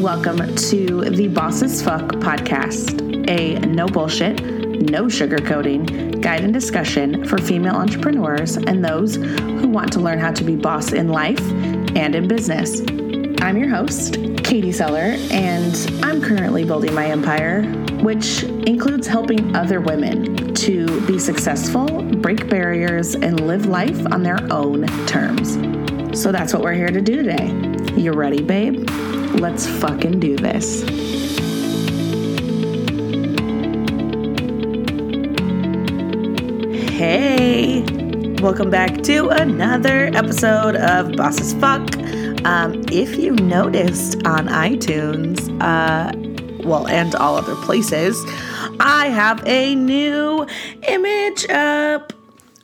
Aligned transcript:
Welcome 0.00 0.56
to 0.56 1.10
the 1.10 1.28
Boss 1.28 1.62
as 1.62 1.82
Fuck 1.82 2.12
podcast, 2.22 3.28
a 3.28 3.58
no 3.66 3.86
bullshit, 3.86 4.40
no 4.90 5.04
sugarcoating 5.04 6.22
guide 6.22 6.42
and 6.42 6.54
discussion 6.54 7.22
for 7.26 7.36
female 7.36 7.74
entrepreneurs 7.74 8.56
and 8.56 8.82
those 8.82 9.16
who 9.16 9.68
want 9.68 9.92
to 9.92 10.00
learn 10.00 10.18
how 10.18 10.32
to 10.32 10.42
be 10.42 10.56
boss 10.56 10.92
in 10.92 11.08
life 11.08 11.38
and 11.94 12.14
in 12.14 12.26
business. 12.26 12.80
I'm 13.42 13.58
your 13.58 13.68
host, 13.68 14.14
Katie 14.42 14.72
Seller, 14.72 15.16
and 15.30 15.76
I'm 16.02 16.22
currently 16.22 16.64
building 16.64 16.94
my 16.94 17.04
empire, 17.04 17.64
which 18.00 18.44
includes 18.44 19.06
helping 19.06 19.54
other 19.54 19.82
women 19.82 20.54
to 20.54 21.06
be 21.06 21.18
successful, 21.18 22.02
break 22.02 22.48
barriers, 22.48 23.16
and 23.16 23.46
live 23.46 23.66
life 23.66 24.00
on 24.10 24.22
their 24.22 24.38
own 24.50 24.86
terms. 25.06 25.58
So 26.18 26.32
that's 26.32 26.54
what 26.54 26.62
we're 26.62 26.72
here 26.72 26.88
to 26.88 27.02
do 27.02 27.16
today. 27.22 27.48
You 28.00 28.12
ready, 28.12 28.42
babe? 28.42 28.88
Let's 29.38 29.66
fucking 29.66 30.20
do 30.20 30.36
this. 30.36 30.82
Hey, 36.90 37.82
welcome 38.42 38.70
back 38.70 39.02
to 39.02 39.28
another 39.28 40.10
episode 40.14 40.76
of 40.76 41.16
Boss 41.16 41.40
as 41.40 41.54
Fuck. 41.54 41.96
Um, 42.44 42.82
if 42.90 43.16
you 43.16 43.32
noticed 43.36 44.16
on 44.26 44.48
iTunes, 44.48 45.48
uh, 45.62 46.12
well, 46.66 46.86
and 46.88 47.14
all 47.14 47.36
other 47.36 47.56
places, 47.56 48.22
I 48.80 49.06
have 49.08 49.42
a 49.46 49.74
new 49.74 50.46
image 50.88 51.48
up. 51.48 52.12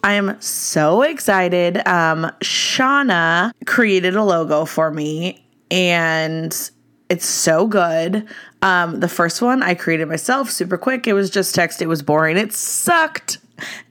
I 0.04 0.12
am 0.12 0.40
so 0.40 1.02
excited. 1.02 1.78
Um, 1.86 2.30
Shauna 2.42 3.52
created 3.66 4.14
a 4.16 4.22
logo 4.22 4.64
for 4.64 4.90
me, 4.90 5.45
and 5.70 6.70
it's 7.08 7.26
so 7.26 7.66
good. 7.66 8.26
Um, 8.62 9.00
the 9.00 9.08
first 9.08 9.40
one 9.42 9.62
I 9.62 9.74
created 9.74 10.08
myself, 10.08 10.50
super 10.50 10.76
quick. 10.76 11.06
It 11.06 11.12
was 11.12 11.30
just 11.30 11.54
text. 11.54 11.80
It 11.80 11.86
was 11.86 12.02
boring. 12.02 12.36
It 12.36 12.52
sucked. 12.52 13.38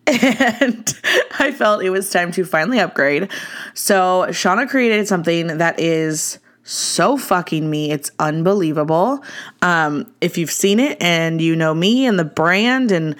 And 0.07 0.93
I 1.39 1.51
felt 1.51 1.83
it 1.83 1.89
was 1.89 2.11
time 2.11 2.31
to 2.33 2.45
finally 2.45 2.79
upgrade. 2.79 3.31
So 3.73 4.27
Shauna 4.29 4.69
created 4.69 5.07
something 5.07 5.47
that 5.57 5.79
is 5.79 6.37
so 6.61 7.17
fucking 7.17 7.67
me. 7.67 7.89
It's 7.89 8.11
unbelievable. 8.19 9.23
Um, 9.63 10.11
if 10.21 10.37
you've 10.37 10.51
seen 10.51 10.79
it 10.79 11.01
and 11.01 11.41
you 11.41 11.55
know 11.55 11.73
me 11.73 12.05
and 12.05 12.19
the 12.19 12.23
brand 12.25 12.91
and 12.91 13.15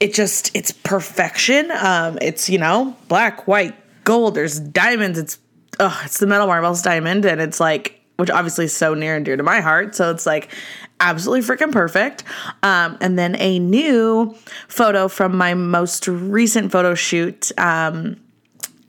it 0.00 0.12
just 0.12 0.54
it's 0.54 0.72
perfection. 0.72 1.70
Um, 1.70 2.18
it's 2.20 2.50
you 2.50 2.58
know 2.58 2.96
black, 3.08 3.46
white, 3.46 3.74
gold. 4.04 4.34
There's 4.34 4.60
diamonds. 4.60 5.18
It's 5.18 5.38
oh, 5.80 6.00
it's 6.04 6.18
the 6.18 6.26
Metal 6.26 6.46
Marvels 6.46 6.82
diamond, 6.82 7.24
and 7.24 7.40
it's 7.40 7.60
like 7.60 8.00
which 8.16 8.30
obviously 8.30 8.66
is 8.66 8.72
so 8.72 8.94
near 8.94 9.16
and 9.16 9.24
dear 9.24 9.36
to 9.36 9.42
my 9.42 9.60
heart. 9.60 9.94
So 9.94 10.10
it's 10.10 10.24
like 10.24 10.54
absolutely 11.00 11.56
freaking 11.56 11.72
perfect. 11.72 12.22
Um, 12.62 12.96
and 13.00 13.18
then 13.18 13.34
a 13.40 13.58
new 13.58 14.36
photo 14.68 15.08
from 15.08 15.36
my 15.36 15.54
most 15.54 16.06
recent 16.06 16.70
photo 16.70 16.94
shoot. 16.94 17.50
Um, 17.58 18.20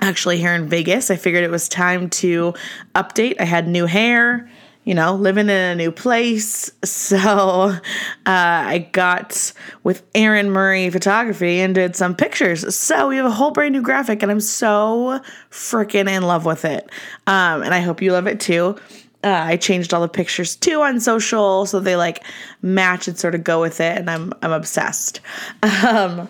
actually 0.01 0.37
here 0.37 0.53
in 0.53 0.67
Vegas. 0.67 1.09
I 1.09 1.15
figured 1.15 1.43
it 1.43 1.49
was 1.49 1.67
time 1.67 2.09
to 2.11 2.53
update. 2.93 3.35
I 3.39 3.45
had 3.45 3.67
new 3.67 3.85
hair, 3.85 4.49
you 4.85 4.93
know, 4.93 5.15
living 5.15 5.49
in 5.49 5.49
a 5.49 5.75
new 5.75 5.91
place. 5.91 6.71
So 6.85 7.17
uh, 7.17 7.79
I 8.25 8.89
got 8.91 9.51
with 9.83 10.03
Aaron 10.15 10.49
Murray 10.49 10.89
Photography 10.89 11.59
and 11.59 11.75
did 11.75 11.95
some 11.95 12.15
pictures. 12.15 12.75
So 12.75 13.09
we 13.09 13.17
have 13.17 13.25
a 13.25 13.31
whole 13.31 13.51
brand 13.51 13.73
new 13.73 13.81
graphic, 13.81 14.23
and 14.23 14.31
I'm 14.31 14.39
so 14.39 15.19
freaking 15.51 16.09
in 16.09 16.23
love 16.23 16.45
with 16.45 16.65
it. 16.65 16.89
Um, 17.27 17.63
and 17.63 17.73
I 17.73 17.79
hope 17.79 18.01
you 18.01 18.11
love 18.11 18.27
it 18.27 18.39
too. 18.39 18.77
Uh, 19.23 19.43
I 19.47 19.57
changed 19.57 19.93
all 19.93 20.01
the 20.01 20.07
pictures 20.07 20.55
too 20.55 20.81
on 20.81 20.99
social 20.99 21.65
so 21.65 21.79
they 21.79 21.95
like 21.95 22.23
match 22.61 23.07
and 23.07 23.17
sort 23.17 23.35
of 23.35 23.43
go 23.43 23.59
with 23.59 23.81
it, 23.81 23.97
and 23.97 24.09
I'm 24.09 24.31
I'm 24.41 24.51
obsessed. 24.51 25.19
Um, 25.63 26.29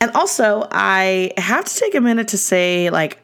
and 0.00 0.10
also, 0.12 0.66
I 0.70 1.32
have 1.36 1.64
to 1.64 1.74
take 1.74 1.94
a 1.94 2.00
minute 2.00 2.28
to 2.28 2.38
say 2.38 2.90
like 2.90 3.22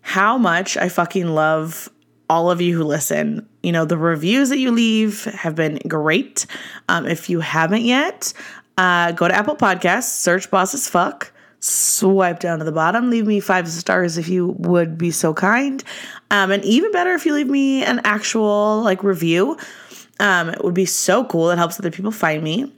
how 0.00 0.36
much 0.36 0.76
I 0.76 0.88
fucking 0.88 1.28
love 1.28 1.88
all 2.32 2.50
of 2.50 2.62
you 2.62 2.74
who 2.74 2.82
listen. 2.82 3.46
You 3.62 3.72
know, 3.72 3.84
the 3.84 3.98
reviews 3.98 4.48
that 4.48 4.58
you 4.58 4.70
leave 4.70 5.24
have 5.24 5.54
been 5.54 5.78
great. 5.86 6.46
Um, 6.88 7.06
if 7.06 7.28
you 7.28 7.40
haven't 7.40 7.82
yet, 7.82 8.32
uh, 8.78 9.12
go 9.12 9.28
to 9.28 9.34
Apple 9.34 9.54
Podcasts, 9.54 10.04
search 10.04 10.50
Boss 10.50 10.72
as 10.72 10.88
Fuck, 10.88 11.30
swipe 11.60 12.40
down 12.40 12.58
to 12.60 12.64
the 12.64 12.72
bottom, 12.72 13.10
leave 13.10 13.26
me 13.26 13.38
five 13.38 13.68
stars 13.68 14.16
if 14.16 14.30
you 14.30 14.56
would 14.58 14.96
be 14.96 15.10
so 15.10 15.34
kind. 15.34 15.84
Um, 16.30 16.50
and 16.50 16.64
even 16.64 16.90
better 16.90 17.12
if 17.12 17.26
you 17.26 17.34
leave 17.34 17.48
me 17.48 17.84
an 17.84 18.00
actual 18.04 18.80
like 18.80 19.04
review. 19.04 19.58
Um, 20.18 20.48
it 20.48 20.64
would 20.64 20.72
be 20.72 20.86
so 20.86 21.26
cool. 21.26 21.50
It 21.50 21.58
helps 21.58 21.78
other 21.78 21.90
people 21.90 22.12
find 22.12 22.42
me. 22.42 22.72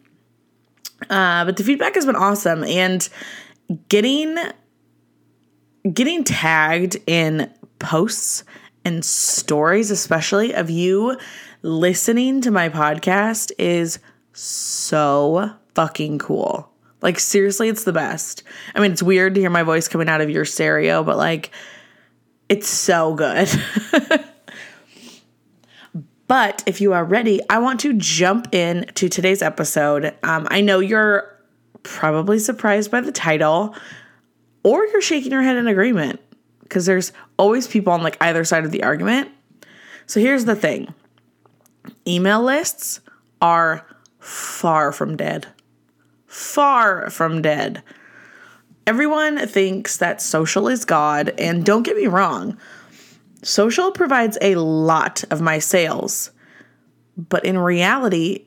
Uh, 1.09 1.45
but 1.45 1.57
the 1.57 1.63
feedback 1.63 1.95
has 1.95 2.07
been 2.07 2.17
awesome, 2.17 2.65
and 2.65 3.09
getting 3.89 4.37
getting 5.93 6.25
tagged 6.25 6.97
in 7.07 7.53
posts 7.79 8.43
and 8.85 9.05
stories, 9.05 9.91
especially 9.91 10.55
of 10.55 10.71
you 10.71 11.17
listening 11.63 12.41
to 12.43 12.51
my 12.51 12.69
podcast, 12.69 13.53
is 13.59 13.99
so 14.33 15.51
fucking 15.75 16.19
cool. 16.19 16.71
Like, 17.01 17.19
seriously, 17.19 17.69
it's 17.69 17.85
the 17.85 17.93
best. 17.93 18.43
I 18.75 18.81
mean, 18.81 18.93
it's 18.93 19.03
weird 19.03 19.35
to 19.35 19.41
hear 19.41 19.51
my 19.51 19.63
voice 19.63 19.89
coming 19.89 20.09
out 20.09 20.21
of 20.21 20.31
your 20.31 20.45
stereo, 20.45 21.03
but 21.03 21.17
like, 21.17 21.51
it's 22.49 22.69
so 22.69 23.15
good. 23.15 23.51
but 26.27 26.63
if 26.67 26.81
you 26.81 26.93
are 26.93 27.05
ready, 27.05 27.41
I 27.49 27.59
want 27.59 27.81
to 27.81 27.93
jump 27.95 28.55
in 28.55 28.87
to 28.95 29.09
today's 29.09 29.43
episode. 29.43 30.15
Um, 30.23 30.47
I 30.51 30.61
know 30.61 30.81
you're 30.81 31.31
probably 31.83 32.39
surprised 32.39 32.91
by 32.91 33.01
the 33.01 33.13
title, 33.13 33.75
or 34.63 34.87
you're 34.87 35.03
shaking 35.03 35.33
your 35.33 35.43
head 35.43 35.57
in 35.57 35.67
agreement 35.67 36.21
because 36.65 36.87
there's 36.87 37.13
always 37.39 37.69
people 37.69 37.93
on 37.93 38.03
like 38.03 38.17
either 38.21 38.45
side 38.45 38.65
of 38.65 38.73
the 38.73 38.83
argument. 38.83 39.31
So 40.07 40.21
here's 40.21 40.45
the 40.45 40.57
thing 40.57 40.93
email 42.07 42.43
lists 42.43 43.01
are 43.41 43.87
far 44.19 44.93
from 44.93 45.17
dead. 45.17 45.47
Far 46.27 47.11
from 47.11 47.43
dead. 47.43 47.83
Everyone 48.87 49.39
thinks 49.47 49.97
that 49.97 50.21
social 50.21 50.69
is 50.69 50.85
God, 50.85 51.33
and 51.39 51.65
don't 51.65 51.85
get 51.85 51.97
me 51.97 52.07
wrong, 52.07 52.59
social 53.43 53.93
provides 53.93 54.37
a 54.43 54.57
lot 54.57 55.25
of 55.31 55.41
my 55.41 55.59
sales. 55.59 56.31
But 57.17 57.45
in 57.45 57.57
reality, 57.57 58.47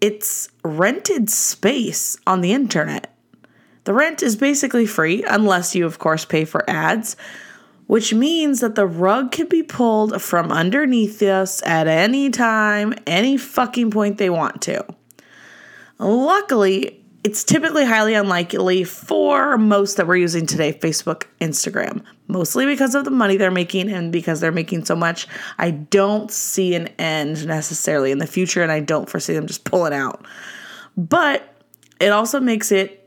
it's 0.00 0.48
rented 0.64 1.28
space 1.28 2.16
on 2.26 2.40
the 2.40 2.52
internet. 2.52 3.14
The 3.90 3.94
rent 3.94 4.22
is 4.22 4.36
basically 4.36 4.86
free, 4.86 5.24
unless 5.24 5.74
you, 5.74 5.84
of 5.84 5.98
course, 5.98 6.24
pay 6.24 6.44
for 6.44 6.62
ads, 6.70 7.16
which 7.88 8.14
means 8.14 8.60
that 8.60 8.76
the 8.76 8.86
rug 8.86 9.32
can 9.32 9.48
be 9.48 9.64
pulled 9.64 10.22
from 10.22 10.52
underneath 10.52 11.20
us 11.22 11.60
at 11.66 11.88
any 11.88 12.30
time, 12.30 12.94
any 13.04 13.36
fucking 13.36 13.90
point 13.90 14.18
they 14.18 14.30
want 14.30 14.62
to. 14.62 14.86
Luckily, 15.98 17.04
it's 17.24 17.42
typically 17.42 17.84
highly 17.84 18.14
unlikely 18.14 18.84
for 18.84 19.58
most 19.58 19.96
that 19.96 20.06
we're 20.06 20.14
using 20.14 20.46
today 20.46 20.72
Facebook, 20.72 21.24
Instagram, 21.40 22.04
mostly 22.28 22.66
because 22.66 22.94
of 22.94 23.04
the 23.04 23.10
money 23.10 23.36
they're 23.36 23.50
making 23.50 23.90
and 23.90 24.12
because 24.12 24.38
they're 24.38 24.52
making 24.52 24.84
so 24.84 24.94
much. 24.94 25.26
I 25.58 25.72
don't 25.72 26.30
see 26.30 26.76
an 26.76 26.86
end 27.00 27.44
necessarily 27.44 28.12
in 28.12 28.18
the 28.18 28.28
future, 28.28 28.62
and 28.62 28.70
I 28.70 28.78
don't 28.78 29.10
foresee 29.10 29.34
them 29.34 29.48
just 29.48 29.64
pulling 29.64 29.94
out. 29.94 30.24
But 30.96 31.42
it 32.00 32.10
also 32.10 32.38
makes 32.38 32.70
it 32.70 32.99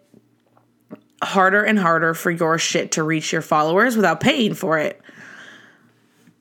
harder 1.26 1.64
and 1.64 1.80
harder 1.80 2.14
for 2.14 2.32
your 2.32 2.58
shit 2.58 2.92
to 2.94 3.04
reach 3.04 3.32
your 3.32 3.42
followers 3.42 3.96
without 3.96 4.20
paying 4.20 4.54
for 4.54 4.78
it. 4.78 5.02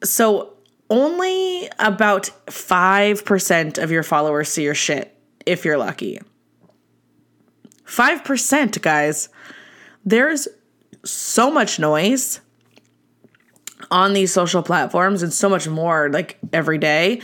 So, 0.05 0.55
only 0.91 1.71
about 1.79 2.31
5% 2.47 3.83
of 3.83 3.91
your 3.91 4.03
followers 4.03 4.49
see 4.51 4.65
your 4.65 4.75
shit 4.75 5.17
if 5.47 5.65
you're 5.65 5.79
lucky. 5.79 6.21
5%, 7.87 8.83
guys. 8.83 9.29
There's 10.05 10.49
so 11.05 11.51
much 11.51 11.79
noise 11.79 12.41
on 13.91 14.13
these 14.13 14.33
social 14.33 14.63
platforms 14.63 15.23
and 15.23 15.33
so 15.33 15.49
much 15.49 15.69
more 15.69 16.11
like 16.11 16.39
every 16.53 16.79
day 16.79 17.21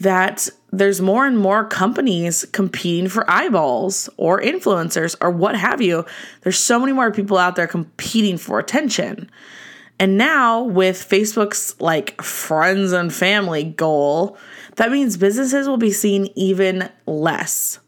that 0.00 0.48
there's 0.72 1.00
more 1.00 1.26
and 1.26 1.38
more 1.38 1.64
companies 1.64 2.44
competing 2.52 3.08
for 3.08 3.30
eyeballs 3.30 4.08
or 4.16 4.40
influencers 4.40 5.14
or 5.20 5.30
what 5.30 5.56
have 5.56 5.80
you. 5.80 6.04
There's 6.42 6.58
so 6.58 6.78
many 6.78 6.92
more 6.92 7.12
people 7.12 7.38
out 7.38 7.56
there 7.56 7.66
competing 7.66 8.38
for 8.38 8.58
attention. 8.58 9.30
And 9.98 10.16
now 10.16 10.62
with 10.62 10.96
Facebook's 10.96 11.78
like 11.80 12.20
friends 12.22 12.92
and 12.92 13.12
family 13.12 13.64
goal, 13.64 14.38
that 14.76 14.90
means 14.90 15.16
businesses 15.16 15.68
will 15.68 15.76
be 15.76 15.92
seen 15.92 16.28
even 16.34 16.90
less 17.06 17.78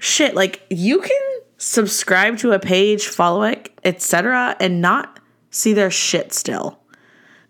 shit, 0.00 0.34
like 0.34 0.66
you 0.70 1.00
can 1.00 1.40
subscribe 1.58 2.38
to 2.38 2.52
a 2.52 2.58
page, 2.58 3.06
follow 3.06 3.42
it, 3.42 3.70
etc., 3.84 4.56
and 4.58 4.80
not 4.80 5.20
see 5.50 5.72
their 5.72 5.90
shit 5.90 6.32
still. 6.32 6.79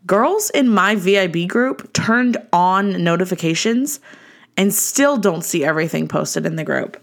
Girls 0.06 0.50
in 0.50 0.68
my 0.68 0.96
VIB 0.96 1.48
group 1.48 1.92
turned 1.92 2.36
on 2.52 3.04
notifications 3.04 4.00
and 4.56 4.72
still 4.72 5.16
don't 5.16 5.44
see 5.44 5.64
everything 5.64 6.08
posted 6.08 6.46
in 6.46 6.56
the 6.56 6.64
group, 6.64 6.96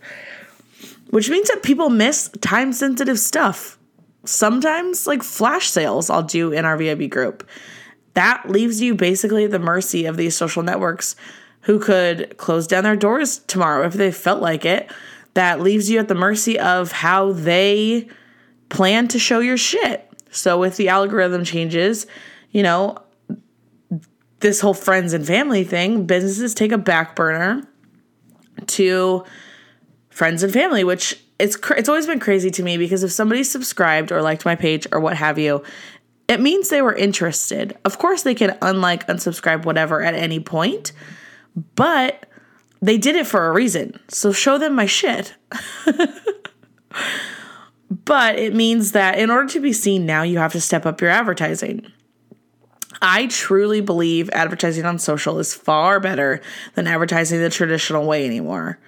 which 1.09 1.29
means 1.29 1.47
that 1.49 1.63
people 1.63 1.89
miss 1.89 2.29
time 2.41 2.73
sensitive 2.73 3.19
stuff. 3.19 3.77
Sometimes, 4.25 5.07
like 5.07 5.23
flash 5.23 5.69
sales, 5.69 6.09
I'll 6.09 6.23
do 6.23 6.51
in 6.51 6.65
our 6.65 6.77
VIB 6.77 7.09
group. 7.09 7.47
That 8.13 8.49
leaves 8.49 8.81
you 8.81 8.95
basically 8.95 9.45
at 9.45 9.51
the 9.51 9.59
mercy 9.59 10.05
of 10.05 10.17
these 10.17 10.35
social 10.35 10.63
networks 10.63 11.15
who 11.61 11.79
could 11.79 12.35
close 12.37 12.65
down 12.65 12.83
their 12.83 12.95
doors 12.95 13.39
tomorrow 13.39 13.85
if 13.85 13.93
they 13.93 14.11
felt 14.11 14.41
like 14.41 14.65
it. 14.65 14.91
That 15.33 15.61
leaves 15.61 15.89
you 15.89 15.99
at 15.99 16.07
the 16.07 16.15
mercy 16.15 16.57
of 16.57 16.91
how 16.91 17.31
they 17.33 18.07
plan 18.69 19.07
to 19.09 19.19
show 19.19 19.39
your 19.39 19.57
shit. 19.57 20.09
So, 20.31 20.59
with 20.59 20.77
the 20.77 20.89
algorithm 20.89 21.43
changes, 21.43 22.07
you 22.57 22.63
know, 22.63 22.97
this 24.39 24.59
whole 24.59 24.73
friends 24.73 25.13
and 25.13 25.27
family 25.27 25.63
thing, 25.63 26.07
businesses 26.07 26.55
take 26.55 26.71
a 26.71 26.77
back 26.79 27.15
burner 27.15 27.61
to 28.65 29.23
friends 30.09 30.41
and 30.41 30.51
family, 30.51 30.83
which 30.83 31.23
it's 31.37 31.55
cr- 31.55 31.75
it's 31.75 31.87
always 31.87 32.07
been 32.07 32.19
crazy 32.19 32.49
to 32.49 32.63
me 32.63 32.75
because 32.75 33.03
if 33.03 33.11
somebody 33.11 33.43
subscribed 33.43 34.11
or 34.11 34.23
liked 34.23 34.43
my 34.43 34.55
page 34.55 34.87
or 34.91 34.99
what 34.99 35.17
have 35.17 35.37
you, 35.37 35.61
it 36.27 36.41
means 36.41 36.69
they 36.69 36.81
were 36.81 36.95
interested. 36.95 37.77
Of 37.85 37.99
course, 37.99 38.23
they 38.23 38.33
can 38.33 38.57
unlike, 38.63 39.05
unsubscribe, 39.05 39.63
whatever 39.63 40.01
at 40.01 40.15
any 40.15 40.39
point, 40.39 40.93
but 41.75 42.25
they 42.81 42.97
did 42.97 43.15
it 43.15 43.27
for 43.27 43.45
a 43.45 43.51
reason. 43.51 43.99
So 44.07 44.31
show 44.31 44.57
them 44.57 44.73
my 44.73 44.87
shit. 44.87 45.35
but 48.03 48.39
it 48.39 48.55
means 48.55 48.93
that 48.93 49.19
in 49.19 49.29
order 49.29 49.47
to 49.49 49.59
be 49.59 49.73
seen 49.73 50.07
now, 50.07 50.23
you 50.23 50.39
have 50.39 50.53
to 50.53 50.61
step 50.61 50.87
up 50.87 51.01
your 51.01 51.11
advertising. 51.11 51.91
I 53.01 53.27
truly 53.27 53.81
believe 53.81 54.29
advertising 54.31 54.85
on 54.85 54.99
social 54.99 55.39
is 55.39 55.53
far 55.53 55.99
better 55.99 56.41
than 56.75 56.87
advertising 56.87 57.39
the 57.39 57.49
traditional 57.49 58.05
way 58.05 58.25
anymore. 58.25 58.79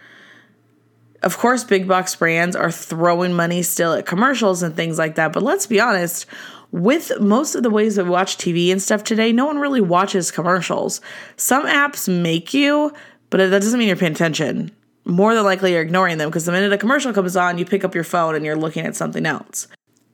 Of 1.22 1.38
course, 1.38 1.64
big 1.64 1.88
box 1.88 2.16
brands 2.16 2.56
are 2.56 2.72
throwing 2.72 3.34
money 3.34 3.62
still 3.62 3.94
at 3.94 4.06
commercials 4.06 4.64
and 4.64 4.76
things 4.76 4.98
like 4.98 5.16
that, 5.16 5.34
but 5.34 5.44
let's 5.44 5.68
be 5.68 5.80
honest, 5.80 6.26
with 6.72 7.12
most 7.20 7.56
of 7.56 7.64
the 7.64 7.70
ways 7.70 7.96
that 7.96 8.06
we 8.06 8.12
watch 8.12 8.38
TV 8.38 8.72
and 8.72 8.82
stuff 8.82 9.04
today, 9.04 9.32
no 9.32 9.46
one 9.46 9.58
really 9.58 9.82
watches 9.82 10.32
commercials. 10.32 11.02
Some 11.36 11.66
apps 11.66 12.08
make 12.08 12.54
you, 12.54 12.94
but 13.30 13.38
that 13.38 13.50
doesn't 13.50 13.78
mean 13.78 13.88
you're 13.88 13.98
paying 13.98 14.14
attention. 14.14 14.72
More 15.04 15.34
than 15.34 15.44
likely, 15.44 15.74
you're 15.74 15.82
ignoring 15.82 16.20
them 16.20 16.30
because 16.30 16.46
the 16.46 16.52
minute 16.52 16.72
a 16.72 16.78
commercial 16.78 17.12
comes 17.12 17.36
on, 17.36 17.58
you 17.58 17.66
pick 17.66 17.84
up 17.84 17.96
your 17.96 18.04
phone 18.04 18.36
and 18.36 18.46
you're 18.46 18.56
looking 18.56 18.86
at 18.86 18.96
something 18.96 19.26
else. 19.26 19.68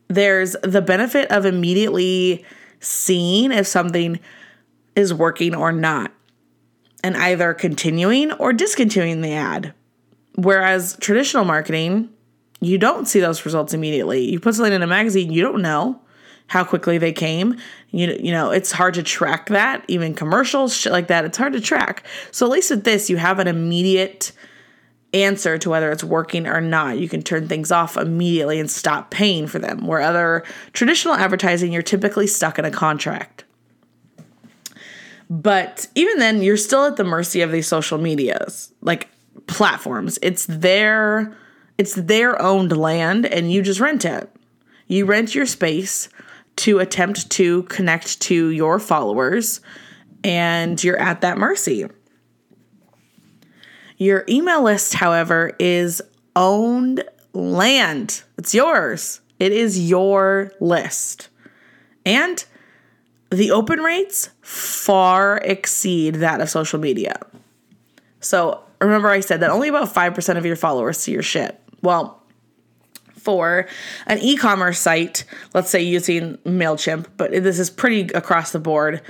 There's 0.08 0.56
the 0.64 0.82
benefit 0.82 1.30
of 1.32 1.46
immediately 1.46 2.46
seeing 2.80 3.52
if 3.52 3.68
something 3.68 4.20
is 4.96 5.14
working 5.14 5.54
or 5.56 5.72
not, 5.72 6.12
and 7.04 7.18
either 7.18 7.54
continuing 7.54 8.32
or 8.34 8.54
discontinuing 8.54 9.22
the 9.22 9.34
ad. 9.34 9.74
Whereas 10.36 10.98
traditional 11.00 11.46
marketing, 11.46 12.10
you 12.62 12.78
don't 12.78 13.08
see 13.08 13.20
those 13.20 13.46
results 13.46 13.74
immediately. 13.74 14.30
You 14.30 14.40
put 14.40 14.56
something 14.56 14.74
in 14.74 14.82
a 14.82 14.88
magazine, 14.88 15.32
you 15.32 15.42
don't 15.42 15.62
know 15.62 16.02
how 16.48 16.64
quickly 16.64 16.98
they 16.98 17.12
came. 17.12 17.58
You, 17.90 18.18
you 18.20 18.32
know, 18.32 18.52
it's 18.52 18.72
hard 18.72 18.94
to 18.96 19.04
track 19.04 19.48
that. 19.48 19.84
Even 19.88 20.14
commercials, 20.14 20.76
shit 20.76 20.92
like 20.92 21.08
that, 21.08 21.26
it's 21.26 21.38
hard 21.38 21.54
to 21.54 21.62
track. 21.62 22.06
So 22.32 22.46
at 22.46 22.52
least 22.52 22.70
with 22.70 22.84
this, 22.84 23.10
you 23.10 23.18
have 23.18 23.40
an 23.40 23.48
immediate 23.48 24.32
answer 25.16 25.58
to 25.58 25.70
whether 25.70 25.92
it's 25.92 26.04
working 26.04 26.46
or 26.46 26.62
not. 26.62 27.00
You 27.00 27.10
can 27.10 27.24
turn 27.24 27.48
things 27.48 27.72
off 27.72 27.98
immediately 27.98 28.60
and 28.60 28.70
stop 28.70 29.10
paying 29.10 29.48
for 29.48 29.60
them. 29.60 29.88
Where 29.88 30.02
other 30.02 30.44
traditional 30.74 31.16
advertising, 31.16 31.72
you're 31.72 31.82
typically 31.82 32.28
stuck 32.28 32.60
in 32.60 32.66
a 32.66 32.72
contract. 32.72 33.46
But 35.30 35.88
even 35.96 36.20
then, 36.20 36.44
you're 36.44 36.58
still 36.58 36.86
at 36.86 36.98
the 36.98 37.04
mercy 37.04 37.42
of 37.42 37.52
these 37.52 37.68
social 37.68 37.98
medias, 37.98 38.72
like 38.82 39.10
platforms. 39.48 40.20
It's 40.22 40.46
their 40.46 41.36
it's 41.78 41.96
their 41.96 42.42
owned 42.42 42.76
land 42.76 43.26
and 43.26 43.52
you 43.52 43.62
just 43.62 43.80
rent 43.80 44.06
it. 44.06 44.30
You 44.88 45.06
rent 45.06 45.36
your 45.36 45.46
space 45.46 46.08
to 46.58 46.80
attempt 46.80 47.30
to 47.32 47.64
connect 47.64 48.22
to 48.22 48.50
your 48.50 48.80
followers 48.80 49.60
and 50.24 50.82
you're 50.84 50.98
at 50.98 51.22
that 51.22 51.38
mercy. 51.38 51.86
Your 53.98 54.26
email 54.28 54.64
list, 54.64 54.96
however, 54.96 55.54
is 55.60 56.02
owned 56.36 57.04
land. 57.34 58.24
It's 58.38 58.54
yours. 58.54 59.22
It 59.40 59.52
is 59.52 59.90
your 59.90 60.52
list. 60.60 61.30
And 62.06 62.44
the 63.30 63.52
open 63.52 63.80
rates 63.80 64.30
far 64.42 65.38
exceed 65.38 66.16
that 66.16 66.42
of 66.42 66.50
social 66.50 66.80
media. 66.80 67.20
So 68.20 68.64
remember, 68.80 69.10
I 69.10 69.20
said 69.20 69.40
that 69.42 69.50
only 69.50 69.70
about 69.70 69.94
5% 69.94 70.38
of 70.38 70.46
your 70.46 70.56
followers 70.56 70.98
see 70.98 71.12
your 71.12 71.24
shit. 71.24 71.60
Well, 71.82 72.22
for 73.18 73.68
an 74.06 74.20
e 74.20 74.38
commerce 74.38 74.80
site, 74.80 75.26
let's 75.54 75.70
say 75.70 75.82
using 75.82 76.38
MailChimp, 76.46 77.08
but 77.18 77.32
this 77.32 77.60
is 77.60 77.70
pretty 77.70 78.14
across 78.14 78.52
the 78.52 78.60
board, 78.60 79.02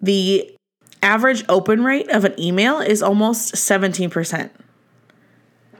the 0.00 0.57
average 1.02 1.44
open 1.48 1.84
rate 1.84 2.08
of 2.10 2.24
an 2.24 2.34
email 2.38 2.80
is 2.80 3.02
almost 3.02 3.54
17%. 3.54 4.50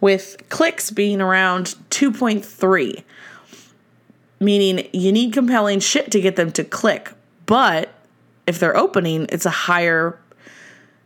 With 0.00 0.42
clicks 0.48 0.90
being 0.90 1.20
around 1.20 1.76
2.3, 1.90 3.02
meaning 4.40 4.88
you 4.92 5.12
need 5.12 5.32
compelling 5.32 5.80
shit 5.80 6.10
to 6.10 6.20
get 6.20 6.36
them 6.36 6.50
to 6.52 6.64
click. 6.64 7.12
But 7.46 7.90
if 8.46 8.58
they're 8.58 8.76
opening, 8.76 9.26
it's 9.28 9.46
a 9.46 9.50
higher 9.50 10.18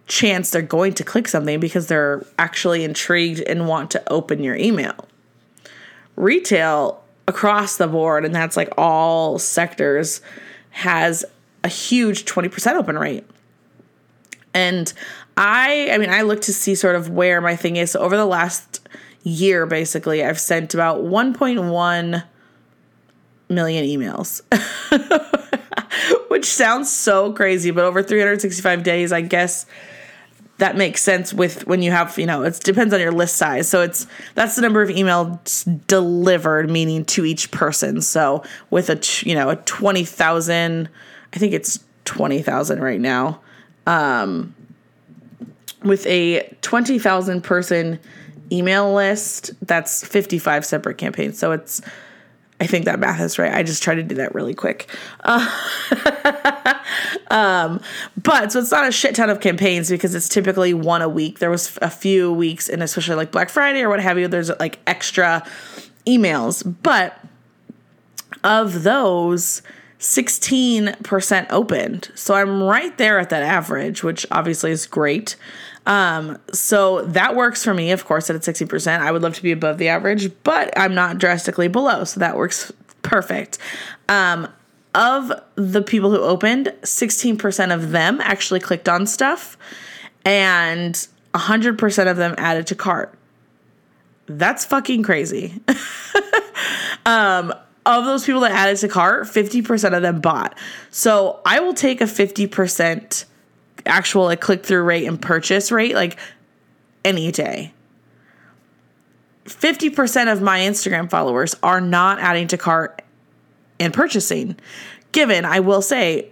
chance 0.07 0.51
they're 0.51 0.63
going 0.63 0.95
to 0.95 1.05
click 1.05 1.29
something 1.29 1.61
because 1.61 1.89
they're 1.89 2.25
actually 2.39 2.85
intrigued 2.85 3.41
and 3.41 3.69
want 3.69 3.91
to 3.91 4.03
open 4.11 4.43
your 4.43 4.57
email. 4.57 4.95
Retail 6.15 7.03
across 7.29 7.77
the 7.77 7.87
board, 7.87 8.25
and 8.25 8.35
that's 8.35 8.57
like 8.57 8.73
all 8.77 9.39
sectors, 9.39 10.21
has 10.71 11.25
a 11.65 11.69
huge 11.69 12.25
20% 12.25 12.75
open 12.75 12.99
rate. 12.99 13.25
And 14.55 14.93
I, 15.37 15.91
I 15.91 15.99
mean, 15.99 16.11
I 16.11 16.23
look 16.23 16.41
to 16.43 16.53
see 16.53 16.75
sort 16.75 16.95
of 16.97 17.11
where 17.11 17.41
my 17.41 17.57
thing 17.57 17.77
is. 17.77 17.91
So 17.91 18.01
over 18.01 18.17
the 18.17 18.27
last 18.27 18.89
year, 19.23 19.67
basically, 19.67 20.25
I've 20.25 20.41
sent 20.41 20.73
about 20.73 21.03
1.1 21.03 22.25
million 23.49 23.85
emails, 23.85 24.41
which 26.31 26.47
sounds 26.47 26.91
so 26.91 27.33
crazy, 27.33 27.71
but 27.71 27.85
over 27.85 28.03
365 28.03 28.83
days, 28.83 29.13
I 29.13 29.21
guess 29.21 29.67
that 30.59 30.77
makes 30.77 31.03
sense 31.03 31.35
with 31.35 31.67
when 31.67 31.83
you 31.83 31.91
have 31.91 32.19
you 32.19 32.27
know 32.27 32.43
it 32.43 32.61
depends 32.61 32.95
on 32.95 33.01
your 33.01 33.13
list 33.13 33.37
size. 33.37 33.69
So 33.69 33.83
it's 33.83 34.07
that's 34.35 34.57
the 34.57 34.63
number 34.63 34.83
of 34.83 34.89
emails 34.89 35.87
delivered 35.87 36.71
meaning 36.71 37.05
to 37.07 37.25
each 37.25 37.51
person. 37.51 38.01
So 38.01 38.43
with 38.71 38.89
a 38.91 39.29
you 39.29 39.35
know 39.35 39.51
a 39.51 39.57
20,000 39.57 40.89
I 41.33 41.39
think 41.39 41.53
it's 41.53 41.81
20,000 42.05 42.81
right 42.81 43.01
now. 43.01 43.41
Um 43.87 44.55
with 45.83 46.07
a 46.07 46.49
20,000 46.63 47.43
person 47.43 48.01
email 48.51 48.93
list 48.95 49.51
that's 49.63 50.07
55 50.07 50.65
separate 50.65 50.99
campaigns. 50.99 51.39
So 51.39 51.53
it's 51.53 51.83
I 52.59 52.67
think 52.67 52.87
that 52.87 52.99
math 52.99 53.21
is 53.21 53.39
right. 53.39 53.53
I 53.53 53.63
just 53.63 53.83
tried 53.83 53.97
to 53.97 54.03
do 54.03 54.15
that 54.17 54.35
really 54.35 54.55
quick. 54.55 54.89
Uh, 55.21 55.47
um, 57.31 57.81
but 58.23 58.51
so 58.51 58.61
it's 58.61 58.71
not 58.71 58.89
a 58.89 58.93
shit 58.93 59.15
ton 59.15 59.29
of 59.29 59.41
campaigns 59.41 59.91
because 59.91 60.15
it's 60.15 60.29
typically 60.29 60.73
one 60.73 61.03
a 61.03 61.09
week. 61.09 61.39
There 61.39 61.51
was 61.51 61.79
a 61.83 61.91
few 61.91 62.33
weeks, 62.33 62.69
and 62.69 62.83
especially 62.83 63.17
like 63.17 63.31
Black 63.31 63.51
Friday 63.51 63.83
or 63.83 63.91
what 63.91 64.01
have 64.01 64.19
you, 64.19 64.27
there's 64.27 64.51
like 64.59 64.79
extra 64.87 65.47
emails. 66.07 66.65
But 66.83 67.23
of 68.43 68.85
those, 68.85 69.61
16% 69.99 71.47
opened. 71.51 72.11
So 72.15 72.35
I'm 72.35 72.63
right 72.63 72.97
there 72.97 73.19
at 73.19 73.31
that 73.31 73.43
average, 73.43 74.03
which 74.03 74.27
obviously 74.31 74.71
is 74.71 74.87
great. 74.87 75.37
Um, 75.87 76.39
so 76.53 77.03
that 77.03 77.37
works 77.37 77.65
for 77.65 77.73
me, 77.73 77.93
of 77.93 78.05
course, 78.05 78.29
at 78.29 78.37
60%. 78.37 79.01
I 79.01 79.13
would 79.13 79.23
love 79.23 79.35
to 79.35 79.43
be 79.43 79.53
above 79.53 79.79
the 79.79 79.89
average, 79.89 80.31
but 80.43 80.77
I'm 80.77 80.95
not 80.95 81.19
drastically 81.19 81.69
below. 81.69 82.05
So 82.05 82.21
that 82.21 82.37
works 82.37 82.73
perfect. 83.03 83.59
Um, 84.09 84.49
of 84.95 85.33
the 85.55 85.83
people 85.83 86.11
who 86.11 86.19
opened, 86.19 86.73
16% 86.83 87.75
of 87.75 87.91
them 87.91 88.21
actually 88.21 88.61
clicked 88.61 88.89
on 88.89 89.07
stuff, 89.07 89.57
and 90.25 91.07
100% 91.35 92.11
of 92.11 92.17
them 92.17 92.35
added 92.39 92.67
to 92.69 92.75
cart. 92.75 93.17
That's 94.27 94.65
fucking 94.65 95.03
crazy. 95.05 95.61
um, 97.07 97.53
of 97.85 98.05
those 98.05 98.25
people 98.25 98.41
that 98.41 98.51
added 98.51 98.79
to 98.79 98.89
cart, 98.89 99.25
50% 99.25 99.95
of 99.95 100.03
them 100.03 100.21
bought. 100.21 100.59
So 100.91 101.41
I 101.47 101.61
will 101.61 101.75
take 101.75 102.01
a 102.01 102.05
50% 102.05 103.25
actual 103.87 104.25
like 104.25 104.41
click 104.41 104.65
through 104.65 104.83
rate 104.83 105.07
and 105.07 105.21
purchase 105.21 105.73
rate 105.73 105.95
like 105.95 106.19
any 107.05 107.31
day. 107.33 107.73
50% 109.45 110.33
of 110.33 110.43
my 110.43 110.61
Instagram 110.61 111.09
followers 111.09 111.55
are 111.63 111.81
not 111.81 112.19
adding 112.19 112.49
to 112.49 112.59
cart 112.59 113.03
and 113.79 113.95
purchasing. 113.95 114.57
Given, 115.13 115.45
I 115.45 115.61
will 115.61 115.83
say, 115.83 116.31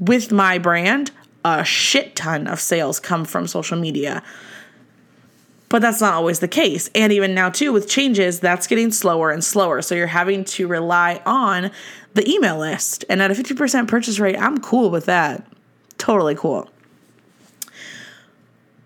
with 0.00 0.32
my 0.32 0.58
brand, 0.58 1.10
a 1.44 1.64
shit 1.64 2.16
ton 2.16 2.46
of 2.46 2.60
sales 2.60 2.98
come 2.98 3.24
from 3.24 3.46
social 3.46 3.78
media. 3.78 4.22
But 5.68 5.82
that's 5.82 6.00
not 6.00 6.14
always 6.14 6.40
the 6.40 6.48
case. 6.48 6.88
And 6.94 7.12
even 7.12 7.34
now, 7.34 7.50
too, 7.50 7.72
with 7.72 7.88
changes, 7.88 8.40
that's 8.40 8.66
getting 8.66 8.90
slower 8.90 9.30
and 9.30 9.44
slower. 9.44 9.82
So 9.82 9.94
you're 9.94 10.06
having 10.06 10.44
to 10.44 10.66
rely 10.66 11.20
on 11.26 11.70
the 12.14 12.28
email 12.28 12.58
list. 12.58 13.04
And 13.10 13.20
at 13.20 13.30
a 13.30 13.34
50% 13.34 13.86
purchase 13.86 14.18
rate, 14.18 14.38
I'm 14.38 14.58
cool 14.58 14.90
with 14.90 15.04
that. 15.06 15.46
Totally 15.98 16.34
cool. 16.34 16.68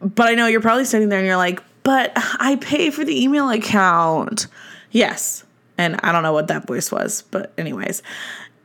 But 0.00 0.28
I 0.28 0.34
know 0.34 0.46
you're 0.46 0.60
probably 0.60 0.84
sitting 0.84 1.08
there 1.08 1.18
and 1.20 1.26
you're 1.26 1.36
like, 1.36 1.62
but 1.84 2.12
I 2.16 2.56
pay 2.60 2.90
for 2.90 3.04
the 3.04 3.22
email 3.22 3.48
account. 3.50 4.48
Yes. 4.90 5.44
And 5.78 5.98
I 6.02 6.12
don't 6.12 6.22
know 6.22 6.32
what 6.32 6.48
that 6.48 6.66
voice 6.66 6.90
was, 6.90 7.22
but, 7.30 7.52
anyways. 7.56 8.02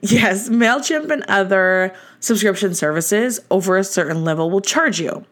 Yes, 0.02 0.50
MailChimp 0.50 1.10
and 1.10 1.24
other 1.28 1.96
subscription 2.20 2.76
services 2.76 3.40
over 3.50 3.78
a 3.78 3.84
certain 3.84 4.24
level 4.24 4.50
will 4.50 4.62
charge 4.62 5.00
you. 5.00 5.26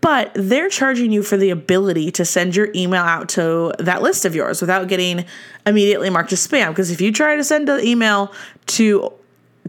But 0.00 0.32
they're 0.34 0.68
charging 0.68 1.12
you 1.12 1.22
for 1.22 1.38
the 1.38 1.48
ability 1.48 2.10
to 2.12 2.26
send 2.26 2.54
your 2.54 2.68
email 2.74 3.02
out 3.02 3.30
to 3.30 3.72
that 3.78 4.02
list 4.02 4.26
of 4.26 4.34
yours 4.34 4.60
without 4.60 4.88
getting 4.88 5.24
immediately 5.64 6.10
marked 6.10 6.32
as 6.32 6.46
spam. 6.46 6.68
Because 6.70 6.90
if 6.90 7.00
you 7.00 7.10
try 7.10 7.36
to 7.36 7.44
send 7.44 7.70
an 7.70 7.82
email 7.82 8.30
to 8.66 9.10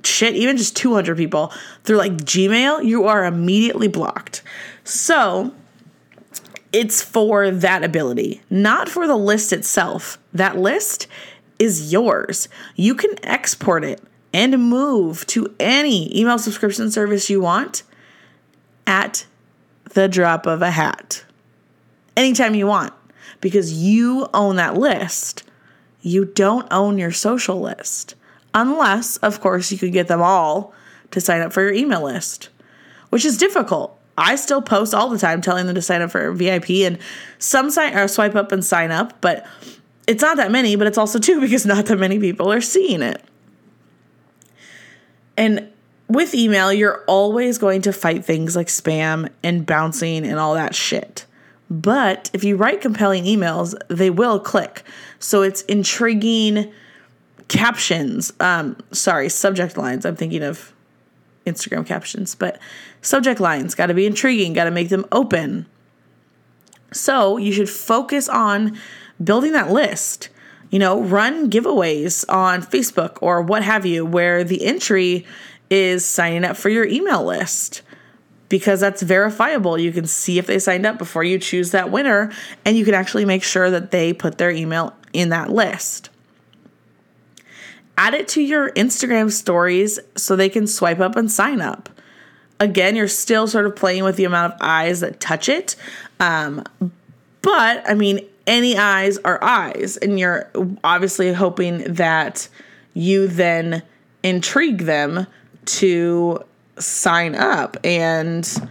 shit, 0.06 0.36
even 0.36 0.58
just 0.58 0.76
200 0.76 1.18
people 1.18 1.52
through 1.84 1.98
like 1.98 2.14
Gmail, 2.14 2.84
you 2.84 3.06
are 3.06 3.26
immediately 3.26 3.88
blocked. 3.88 4.44
So 4.84 5.54
it's 6.72 7.02
for 7.02 7.52
that 7.52 7.84
ability, 7.84 8.42
not 8.50 8.90
for 8.90 9.08
the 9.08 9.16
list 9.16 9.54
itself. 9.54 10.18
That 10.34 10.58
list 10.58 11.08
is 11.58 11.92
yours. 11.92 12.50
You 12.76 12.96
can 12.96 13.16
export 13.24 13.84
it 13.84 14.02
and 14.34 14.70
move 14.70 15.26
to 15.28 15.56
any 15.60 16.18
email 16.20 16.38
subscription 16.38 16.92
service 16.92 17.30
you 17.30 17.42
want 17.42 17.84
at 18.86 19.26
the 19.94 20.08
drop 20.08 20.46
of 20.46 20.62
a 20.62 20.72
hat. 20.72 21.24
Anytime 22.18 22.56
you 22.56 22.68
want, 22.68 22.94
because 23.42 23.74
you 23.74 24.28
own 24.34 24.56
that 24.56 24.76
list. 24.76 25.44
You 26.02 26.26
don't 26.26 26.68
own 26.72 26.98
your 26.98 27.12
social 27.12 27.60
list. 27.60 28.16
Unless, 28.56 29.18
of 29.18 29.42
course, 29.42 29.70
you 29.70 29.78
could 29.78 29.92
get 29.92 30.08
them 30.08 30.22
all 30.22 30.74
to 31.12 31.20
sign 31.20 31.42
up 31.42 31.52
for 31.52 31.62
your 31.62 31.74
email 31.74 32.02
list, 32.02 32.50
which 33.10 33.26
is 33.26 33.38
difficult. 33.38 34.00
I 34.18 34.38
still 34.38 34.62
post 34.62 34.94
all 34.94 35.10
the 35.10 35.20
time 35.20 35.42
telling 35.42 35.66
them 35.66 35.76
to 35.76 35.82
sign 35.82 36.02
up 36.02 36.10
for 36.10 36.32
VIP 36.32 36.70
and 36.70 36.98
some 37.38 37.70
sign 37.70 37.98
or 37.98 38.08
swipe 38.08 38.34
up 38.34 38.54
and 38.54 38.64
sign 38.64 38.92
up, 38.92 39.20
but 39.20 39.46
it's 40.08 40.22
not 40.22 40.38
that 40.38 40.52
many, 40.52 40.78
but 40.78 40.88
it's 40.88 40.98
also 40.98 41.20
too 41.20 41.42
because 41.42 41.66
not 41.66 41.86
that 41.88 42.00
many 42.00 42.18
people 42.18 42.52
are 42.52 42.62
seeing 42.62 43.02
it. 43.02 43.22
And 45.36 45.70
with 46.08 46.34
email, 46.34 46.72
you're 46.72 47.04
always 47.08 47.58
going 47.58 47.82
to 47.82 47.92
fight 47.92 48.24
things 48.24 48.56
like 48.56 48.68
spam 48.68 49.30
and 49.44 49.66
bouncing 49.66 50.26
and 50.26 50.40
all 50.40 50.54
that 50.54 50.74
shit. 50.74 51.26
But 51.70 52.30
if 52.32 52.46
you 52.46 52.56
write 52.56 52.80
compelling 52.80 53.26
emails, 53.26 53.76
they 53.90 54.10
will 54.10 54.40
click. 54.40 54.84
So 55.20 55.42
it's 55.42 55.64
intriguing 55.64 56.72
captions. 57.48 58.34
Um, 58.40 58.78
sorry, 58.92 59.30
subject 59.30 59.78
lines. 59.78 60.06
I'm 60.06 60.16
thinking 60.16 60.44
of 60.44 60.74
Instagram 61.46 61.86
captions, 61.86 62.36
but 62.36 62.60
subject 63.02 63.40
lines 63.40 63.76
got 63.76 63.88
to 63.88 63.94
be 63.94 64.06
intriguing, 64.06 64.54
got 64.54 64.66
to 64.66 64.72
make 64.72 64.90
them 64.90 65.06
open. 65.12 65.66
So 66.92 67.38
you 67.38 67.52
should 67.52 67.70
focus 67.70 68.28
on 68.30 68.78
building 69.24 69.52
that 69.54 69.72
list. 69.72 70.30
You 70.72 70.80
know, 70.80 71.02
run 71.02 71.50
giveaways 71.50 72.26
on 72.28 72.62
Facebook 72.62 73.18
or 73.22 73.42
what 73.42 73.64
have 73.64 73.86
you, 73.86 74.06
where 74.06 74.44
the 74.44 74.66
entry 74.66 75.26
is 75.70 76.06
signing 76.06 76.44
up 76.44 76.58
for 76.58 76.70
your 76.70 76.86
email 76.86 77.24
list 77.24 77.82
because 78.50 78.80
that's 78.80 79.02
verifiable. 79.02 79.78
You 79.78 79.92
can 79.92 80.06
see 80.06 80.38
if 80.38 80.48
they 80.48 80.60
signed 80.60 80.86
up 80.86 80.98
before 80.98 81.24
you 81.24 81.40
choose 81.40 81.72
that 81.72 81.92
winner, 81.92 82.32
and 82.64 82.78
you 82.78 82.86
can 82.86 82.94
actually 82.94 83.26
make 83.26 83.44
sure 83.44 83.70
that 83.70 83.92
they 83.92 84.14
put 84.14 84.38
their 84.38 84.52
email 84.52 84.94
in 85.14 85.30
that 85.30 85.50
list 85.50 86.10
add 87.98 88.14
it 88.14 88.28
to 88.30 88.42
your 88.42 88.72
Instagram 88.72 89.32
stories 89.32 90.00
so 90.16 90.36
they 90.36 90.50
can 90.50 90.68
swipe 90.68 91.00
up 91.00 91.16
and 91.16 91.32
sign 91.32 91.62
up. 91.62 91.90
Again, 92.60 92.96
you're 92.96 93.08
still 93.08 93.48
sort 93.48 93.66
of 93.66 93.76
playing 93.76 94.04
with 94.04 94.16
the 94.16 94.24
amount 94.24 94.54
of 94.54 94.60
eyes 94.62 95.02
that 95.02 95.20
touch 95.20 95.50
it. 95.50 95.76
Um, 96.20 96.64
but 97.42 97.90
I 97.90 97.94
mean, 97.94 98.26
any 98.48 98.78
eyes 98.78 99.18
are 99.20 99.44
eyes, 99.44 99.98
and 99.98 100.20
you're 100.20 100.50
obviously 100.84 101.34
hoping 101.34 101.80
that 101.96 102.48
you 102.94 103.28
then 103.28 103.84
intrigue 104.24 104.84
them 104.84 105.28
to 105.66 106.44
sign 106.78 107.36
up 107.36 107.78
and 107.84 108.70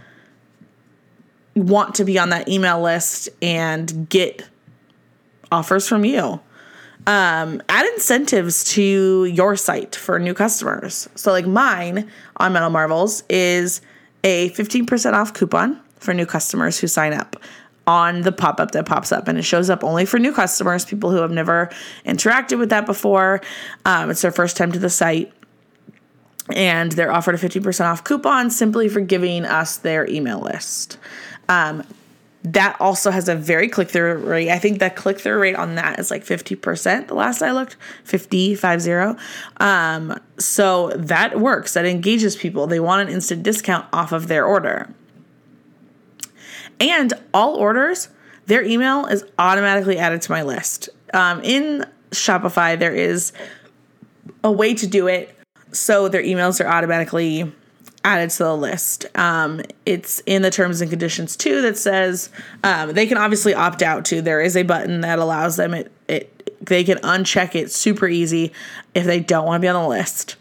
want 1.55 1.95
to 1.95 2.05
be 2.05 2.19
on 2.19 2.29
that 2.29 2.47
email 2.49 2.81
list 2.81 3.29
and 3.41 4.09
get 4.09 4.43
offers 5.51 5.87
from 5.87 6.03
you 6.03 6.39
um, 7.07 7.61
add 7.69 7.85
incentives 7.93 8.63
to 8.73 9.25
your 9.25 9.55
site 9.55 9.95
for 9.95 10.17
new 10.19 10.33
customers. 10.33 11.07
So, 11.15 11.31
like 11.31 11.45
mine 11.45 12.09
on 12.37 12.53
Metal 12.53 12.69
Marvels 12.69 13.23
is 13.29 13.81
a 14.23 14.49
15% 14.51 15.13
off 15.13 15.33
coupon 15.33 15.79
for 15.99 16.13
new 16.13 16.25
customers 16.25 16.79
who 16.79 16.87
sign 16.87 17.13
up 17.13 17.35
on 17.87 18.21
the 18.21 18.31
pop 18.31 18.59
up 18.59 18.71
that 18.71 18.85
pops 18.85 19.11
up. 19.11 19.27
And 19.27 19.37
it 19.37 19.43
shows 19.43 19.69
up 19.69 19.83
only 19.83 20.05
for 20.05 20.17
new 20.17 20.33
customers, 20.33 20.85
people 20.85 21.11
who 21.11 21.17
have 21.17 21.31
never 21.31 21.69
interacted 22.05 22.57
with 22.57 22.69
that 22.69 22.85
before. 22.85 23.41
Um, 23.85 24.09
it's 24.09 24.21
their 24.21 24.31
first 24.31 24.57
time 24.57 24.71
to 24.71 24.79
the 24.79 24.89
site. 24.89 25.31
And 26.55 26.91
they're 26.91 27.11
offered 27.11 27.35
a 27.35 27.37
15% 27.37 27.85
off 27.85 28.03
coupon 28.03 28.51
simply 28.51 28.87
for 28.87 29.01
giving 29.01 29.45
us 29.45 29.77
their 29.77 30.09
email 30.09 30.39
list. 30.39 30.97
Um, 31.49 31.83
that 32.45 32.79
also 32.79 33.09
has 33.09 33.27
a 33.27 33.35
very 33.35 33.67
click 33.67 33.89
through 33.89 34.17
rate. 34.17 34.51
I 34.51 34.59
think 34.59 34.79
the 34.79 34.91
click 34.91 35.19
through 35.19 35.39
rate 35.39 35.55
on 35.55 35.75
that 35.75 35.99
is 35.99 36.11
like 36.11 36.23
50% 36.23 37.07
the 37.07 37.15
last 37.15 37.41
I 37.41 37.51
looked, 37.51 37.75
50, 38.03 38.55
50. 38.55 38.91
Um, 39.57 40.19
so 40.37 40.89
that 40.95 41.39
works. 41.39 41.73
That 41.73 41.85
engages 41.85 42.35
people. 42.35 42.67
They 42.67 42.79
want 42.79 43.07
an 43.07 43.13
instant 43.13 43.41
discount 43.41 43.87
off 43.91 44.11
of 44.11 44.27
their 44.27 44.45
order. 44.45 44.93
And 46.79 47.13
all 47.33 47.55
orders, 47.55 48.09
their 48.45 48.63
email 48.63 49.05
is 49.07 49.23
automatically 49.39 49.97
added 49.97 50.21
to 50.23 50.31
my 50.31 50.43
list. 50.43 50.89
Um, 51.13 51.41
in 51.41 51.85
Shopify, 52.11 52.77
there 52.77 52.93
is 52.93 53.33
a 54.43 54.51
way 54.51 54.75
to 54.75 54.85
do 54.85 55.07
it 55.07 55.35
so 55.71 56.07
their 56.07 56.23
emails 56.23 56.63
are 56.63 56.67
automatically 56.67 57.51
added 58.05 58.29
to 58.29 58.43
the 58.43 58.55
list. 58.55 59.05
Um, 59.17 59.61
it's 59.85 60.21
in 60.27 60.43
the 60.43 60.51
terms 60.51 60.79
and 60.79 60.89
conditions 60.89 61.35
too 61.35 61.61
that 61.63 61.75
says 61.75 62.29
um, 62.63 62.93
they 62.93 63.07
can 63.07 63.17
obviously 63.17 63.53
opt 63.53 63.81
out 63.81 64.05
too. 64.05 64.21
There 64.21 64.39
is 64.39 64.55
a 64.55 64.63
button 64.63 65.01
that 65.01 65.19
allows 65.19 65.57
them 65.57 65.73
it 65.73 65.91
it 66.07 66.31
they 66.65 66.83
can 66.83 66.99
uncheck 66.99 67.55
it 67.55 67.71
super 67.71 68.07
easy 68.07 68.53
if 68.93 69.05
they 69.05 69.19
don't 69.19 69.45
want 69.45 69.59
to 69.59 69.65
be 69.65 69.67
on 69.67 69.81
the 69.81 69.89
list. 69.89 70.35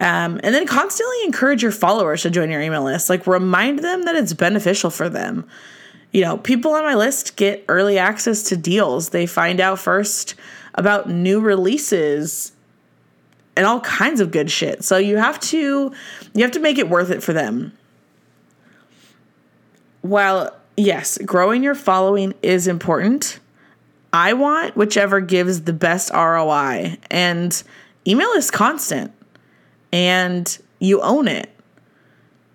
Um, 0.00 0.40
and 0.42 0.54
then 0.54 0.66
constantly 0.66 1.16
encourage 1.24 1.62
your 1.62 1.72
followers 1.72 2.22
to 2.22 2.30
join 2.30 2.50
your 2.50 2.60
email 2.60 2.82
list. 2.82 3.08
Like 3.08 3.26
remind 3.26 3.78
them 3.80 4.02
that 4.02 4.16
it's 4.16 4.32
beneficial 4.32 4.90
for 4.90 5.08
them. 5.08 5.46
You 6.10 6.22
know, 6.22 6.38
people 6.38 6.72
on 6.72 6.84
my 6.84 6.94
list 6.94 7.36
get 7.36 7.64
early 7.68 7.98
access 7.98 8.42
to 8.44 8.56
deals. 8.56 9.10
They 9.10 9.26
find 9.26 9.60
out 9.60 9.78
first 9.78 10.34
about 10.74 11.08
new 11.08 11.38
releases 11.40 12.52
and 13.56 13.66
all 13.66 13.80
kinds 13.80 14.20
of 14.20 14.30
good 14.30 14.50
shit. 14.50 14.84
So 14.84 14.96
you 14.96 15.16
have 15.16 15.38
to 15.40 15.92
you 16.34 16.42
have 16.42 16.52
to 16.52 16.60
make 16.60 16.78
it 16.78 16.88
worth 16.88 17.10
it 17.10 17.22
for 17.22 17.32
them. 17.32 17.72
While 20.02 20.54
yes, 20.76 21.18
growing 21.18 21.62
your 21.62 21.74
following 21.74 22.34
is 22.42 22.66
important, 22.66 23.38
I 24.12 24.32
want 24.32 24.76
whichever 24.76 25.20
gives 25.20 25.62
the 25.62 25.72
best 25.72 26.10
ROI 26.12 26.98
and 27.10 27.62
email 28.06 28.30
is 28.30 28.50
constant 28.50 29.12
and 29.92 30.58
you 30.78 31.00
own 31.00 31.28
it. 31.28 31.50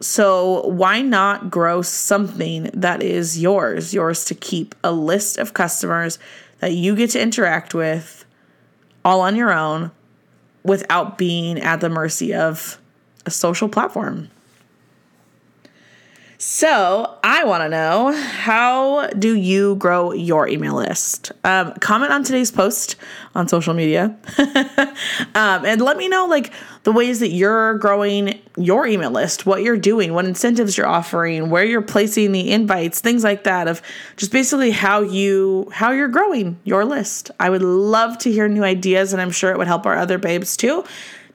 So 0.01 0.67
why 0.67 1.01
not 1.01 1.49
grow 1.49 1.81
something 1.81 2.69
that 2.73 3.03
is 3.03 3.41
yours, 3.41 3.93
yours 3.93 4.23
to 4.25 4.35
keep, 4.35 4.73
a 4.83 4.93
list 4.93 5.37
of 5.37 5.53
customers 5.53 6.19
that 6.59 6.71
you 6.71 6.95
get 6.95 7.09
to 7.11 7.21
interact 7.21 7.73
with 7.73 8.23
all 9.03 9.21
on 9.21 9.35
your 9.35 9.51
own 9.51 9.91
without 10.63 11.17
being 11.17 11.59
at 11.59 11.81
the 11.81 11.89
mercy 11.89 12.33
of 12.33 12.79
a 13.25 13.31
social 13.31 13.69
platform. 13.69 14.29
So, 16.41 17.17
I 17.21 17.43
want 17.43 17.63
to 17.63 17.69
know 17.69 18.13
how 18.13 19.07
do 19.07 19.35
you 19.35 19.75
grow 19.75 20.13
your 20.13 20.47
email 20.47 20.75
list? 20.75 21.33
Um, 21.43 21.73
comment 21.81 22.13
on 22.13 22.23
today's 22.23 22.49
post 22.49 22.95
on 23.35 23.49
social 23.49 23.73
media 23.73 24.15
um, 25.35 25.65
and 25.65 25.81
let 25.81 25.97
me 25.97 26.07
know 26.07 26.27
like 26.27 26.53
the 26.83 26.93
ways 26.93 27.19
that 27.19 27.31
you're 27.31 27.77
growing 27.79 28.39
your 28.55 28.87
email 28.87 29.11
list, 29.11 29.45
what 29.45 29.63
you're 29.63 29.75
doing, 29.75 30.13
what 30.13 30.23
incentives 30.23 30.77
you're 30.77 30.87
offering, 30.87 31.49
where 31.49 31.65
you're 31.65 31.81
placing 31.81 32.31
the 32.31 32.51
invites, 32.51 33.01
things 33.01 33.25
like 33.25 33.43
that 33.43 33.67
of 33.67 33.81
just 34.15 34.31
basically 34.31 34.71
how 34.71 35.01
you 35.01 35.69
how 35.73 35.91
you're 35.91 36.07
growing 36.07 36.57
your 36.63 36.85
list. 36.85 37.31
I 37.41 37.49
would 37.49 37.63
love 37.63 38.17
to 38.19 38.31
hear 38.31 38.47
new 38.47 38.63
ideas 38.63 39.11
and 39.11 39.21
I'm 39.21 39.31
sure 39.31 39.51
it 39.51 39.57
would 39.57 39.67
help 39.67 39.85
our 39.85 39.97
other 39.97 40.17
babes 40.17 40.55
too 40.55 40.85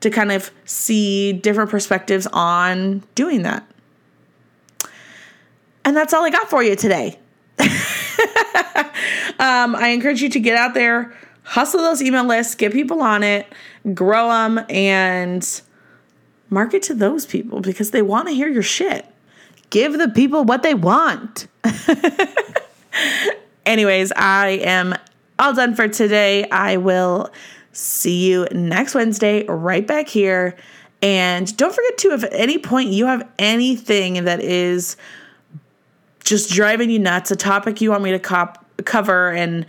to 0.01 0.09
kind 0.09 0.33
of 0.33 0.51
see 0.65 1.35
different 1.35 1.69
perspectives 1.69 2.27
on 2.33 3.03
doing 3.15 3.43
that. 3.43 3.67
And 5.85 5.97
that's 5.97 6.15
all 6.15 6.25
I 6.25 6.31
got 6.31 6.49
for 6.49 6.63
you 6.63 6.77
today. 6.77 7.19
um, 7.59 7.67
I 9.77 9.91
encourage 9.93 10.23
you 10.23 10.29
to 10.31 10.41
get 10.41 10.57
out 10.57 10.75
there, 10.75 11.15
hustle 11.43 11.81
those 11.81 12.03
email 12.03 12.25
lists, 12.25 12.55
get 12.55 12.73
people 12.73 13.03
on 13.03 13.23
it, 13.23 13.47
grow 13.93 14.29
them, 14.29 14.65
and 14.69 15.61
market 16.51 16.83
to 16.85 16.95
those 16.95 17.27
people 17.27 17.61
because 17.61 17.91
they 17.91 18.03
want 18.03 18.29
to 18.29 18.35
hear 18.35 18.49
your 18.49 18.63
shit. 18.63 19.07
Give 19.71 19.99
the 19.99 20.09
people 20.09 20.45
what 20.45 20.63
they 20.63 20.75
want. 20.75 21.49
Anyways, 23.67 24.13
I 24.13 24.61
am 24.63 24.95
all 25.39 25.55
done 25.55 25.75
for 25.75 25.89
today. 25.89 26.49
I 26.51 26.77
will 26.77 27.31
see 27.73 28.31
you 28.31 28.47
next 28.53 28.95
Wednesday 28.95 29.45
right 29.47 29.87
back 29.87 30.09
here. 30.09 30.57
And 31.03 31.55
don't 31.57 31.75
forget 31.75 31.99
to, 31.99 32.13
if 32.13 32.25
at 32.25 32.33
any 32.33 32.59
point 32.59 32.91
you 32.91 33.07
have 33.07 33.29
anything 33.39 34.25
that 34.25 34.41
is 34.41 34.97
just 36.25 36.51
driving 36.51 36.91
you 36.91 36.99
nuts, 36.99 37.31
a 37.31 37.37
topic 37.37 37.81
you 37.81 37.91
want 37.91 38.03
me 38.03 38.11
to 38.11 38.19
cop, 38.19 38.65
cover, 38.85 39.31
and 39.31 39.67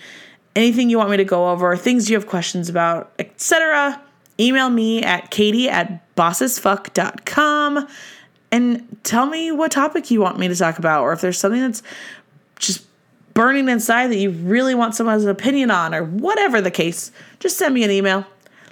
anything 0.55 0.89
you 0.89 0.97
want 0.97 1.09
me 1.11 1.17
to 1.17 1.25
go 1.25 1.49
over, 1.49 1.75
things 1.75 2.09
you 2.09 2.15
have 2.15 2.27
questions 2.27 2.69
about, 2.69 3.13
etc., 3.19 4.01
email 4.39 4.69
me 4.69 5.03
at 5.03 5.31
katie 5.31 5.69
at 5.69 6.15
bossasfuck.com 6.15 7.87
and 8.51 8.97
tell 9.03 9.25
me 9.25 9.51
what 9.51 9.71
topic 9.71 10.09
you 10.09 10.21
want 10.21 10.39
me 10.39 10.47
to 10.47 10.55
talk 10.55 10.79
about, 10.79 11.03
or 11.03 11.13
if 11.13 11.21
there's 11.21 11.37
something 11.37 11.61
that's 11.61 11.83
just 12.57 12.85
burning 13.33 13.67
inside 13.67 14.07
that 14.07 14.17
you 14.17 14.31
really 14.31 14.73
want 14.73 14.95
someone's 14.95 15.25
opinion 15.25 15.69
on, 15.69 15.93
or 15.93 16.03
whatever 16.03 16.61
the 16.61 16.71
case, 16.71 17.11
just 17.39 17.57
send 17.57 17.73
me 17.73 17.83
an 17.83 17.91
email. 17.91 18.25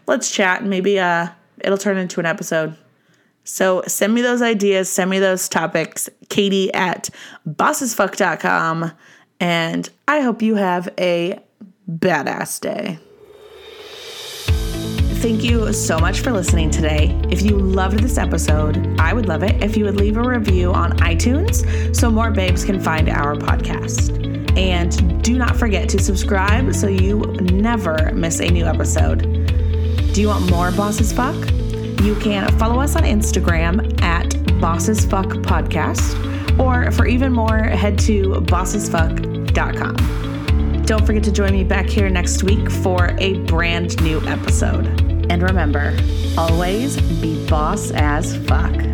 Let's 0.08 0.32
chat, 0.32 0.62
and 0.62 0.70
maybe 0.70 1.00
uh, 1.00 1.28
it'll 1.60 1.78
turn 1.78 1.98
into 1.98 2.20
an 2.22 2.26
episode. 2.26 2.78
So 3.44 3.84
send 3.88 4.14
me 4.14 4.22
those 4.22 4.42
ideas, 4.42 4.90
send 4.90 5.10
me 5.10 5.20
those 5.20 5.50
topics, 5.50 6.10
katie 6.30 6.74
at 6.74 7.10
bossasfuck.com. 7.48 8.92
And 9.40 9.90
I 10.08 10.22
hope 10.22 10.42
you 10.42 10.56
have 10.56 10.90
a 10.98 11.40
badass 11.90 12.62
day. 12.62 13.00
Thank 15.24 15.44
you 15.44 15.72
so 15.72 15.98
much 15.98 16.20
for 16.20 16.34
listening 16.34 16.70
today. 16.70 17.18
If 17.30 17.42
you 17.44 17.58
loved 17.58 18.00
this 18.00 18.18
episode, 18.18 19.00
I 19.00 19.14
would 19.14 19.26
love 19.26 19.42
it 19.42 19.64
if 19.64 19.78
you 19.78 19.86
would 19.86 19.96
leave 19.96 20.18
a 20.18 20.22
review 20.22 20.74
on 20.74 20.98
iTunes 20.98 21.96
so 21.96 22.12
more 22.12 22.30
babes 22.30 22.66
can 22.66 22.82
find 22.82 23.08
our 23.08 23.36
podcast. 23.36 24.22
And 24.58 25.24
do 25.24 25.38
not 25.38 25.56
forget 25.56 25.88
to 25.90 26.00
subscribe 26.02 26.76
so 26.76 26.88
you 26.88 27.20
never 27.40 28.12
miss 28.14 28.42
a 28.42 28.50
new 28.50 28.66
episode. 28.66 29.22
Do 30.14 30.22
you 30.22 30.28
want 30.28 30.50
more 30.52 30.72
Boss 30.72 31.00
as 31.00 31.14
Fuck? 31.14 31.63
You 32.04 32.16
can 32.16 32.52
follow 32.60 32.82
us 32.82 32.98
on 32.98 33.04
Instagram 33.04 34.02
at 34.02 34.60
Boss 34.60 34.90
as 34.90 35.06
Fuck 35.06 35.28
Podcast, 35.28 36.60
or 36.60 36.92
for 36.92 37.06
even 37.06 37.32
more, 37.32 37.60
head 37.60 37.98
to 38.00 38.42
bossasfuck.com. 38.42 40.84
Don't 40.84 41.06
forget 41.06 41.24
to 41.24 41.32
join 41.32 41.54
me 41.54 41.64
back 41.64 41.86
here 41.86 42.10
next 42.10 42.44
week 42.44 42.70
for 42.70 43.16
a 43.20 43.36
brand 43.46 44.04
new 44.04 44.20
episode. 44.28 44.86
And 45.32 45.42
remember, 45.42 45.98
always 46.38 47.00
be 47.22 47.48
boss 47.48 47.92
as 47.92 48.36
fuck. 48.48 48.93